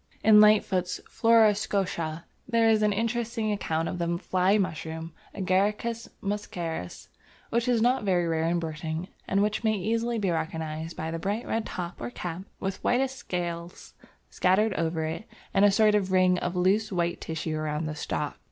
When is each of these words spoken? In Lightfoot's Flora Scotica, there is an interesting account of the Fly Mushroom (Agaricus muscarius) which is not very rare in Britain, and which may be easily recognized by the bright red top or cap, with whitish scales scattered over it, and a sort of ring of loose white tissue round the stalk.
In 0.23 0.41
Lightfoot's 0.41 0.99
Flora 1.07 1.53
Scotica, 1.53 2.23
there 2.47 2.67
is 2.67 2.81
an 2.81 2.91
interesting 2.91 3.51
account 3.51 3.87
of 3.87 3.99
the 3.99 4.17
Fly 4.17 4.57
Mushroom 4.57 5.13
(Agaricus 5.35 6.09
muscarius) 6.23 7.07
which 7.51 7.67
is 7.67 7.83
not 7.83 8.03
very 8.03 8.25
rare 8.27 8.47
in 8.47 8.57
Britain, 8.57 9.09
and 9.27 9.43
which 9.43 9.63
may 9.63 9.73
be 9.77 9.87
easily 9.89 10.19
recognized 10.19 10.97
by 10.97 11.11
the 11.11 11.19
bright 11.19 11.45
red 11.45 11.67
top 11.67 12.01
or 12.01 12.09
cap, 12.09 12.41
with 12.59 12.83
whitish 12.83 13.11
scales 13.11 13.93
scattered 14.31 14.73
over 14.73 15.05
it, 15.05 15.25
and 15.53 15.65
a 15.65 15.69
sort 15.71 15.93
of 15.93 16.11
ring 16.11 16.39
of 16.39 16.55
loose 16.55 16.91
white 16.91 17.21
tissue 17.21 17.55
round 17.55 17.87
the 17.87 17.93
stalk. 17.93 18.39